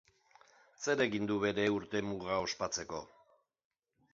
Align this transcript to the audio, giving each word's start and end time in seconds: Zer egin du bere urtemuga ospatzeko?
Zer 0.85 1.03
egin 1.05 1.27
du 1.31 1.37
bere 1.43 1.67
urtemuga 1.75 2.39
ospatzeko? 2.47 3.03